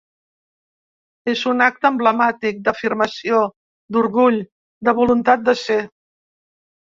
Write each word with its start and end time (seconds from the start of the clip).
És 1.33 1.41
un 1.49 1.59
acte 1.65 1.87
emblemàtic, 1.89 2.63
d’afirmació, 2.69 3.41
d’orgull, 3.97 4.39
de 4.89 4.95
voluntat 5.01 5.45
de 5.51 5.55
ser. 5.65 5.81